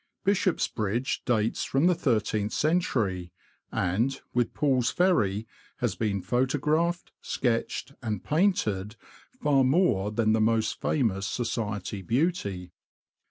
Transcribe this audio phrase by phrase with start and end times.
[0.25, 3.31] Bishop's Bridge dates from the thirteenth century,
[3.71, 5.45] and, with Pull's Ferry,
[5.77, 8.95] has been photographed, sketched, and painted
[9.43, 12.71] far more than the most famous society beauty.